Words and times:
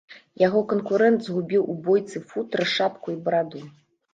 Яго 0.43 0.61
канкурэнт 0.71 1.19
згубіў 1.27 1.67
у 1.73 1.75
бойцы 1.89 2.25
футра, 2.33 2.67
шапку 2.75 3.07
і 3.17 3.19
бараду. 3.29 3.67